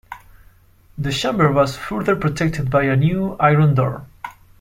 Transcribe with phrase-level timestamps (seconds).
[0.97, 4.07] The chamber was further protected by a new iron door.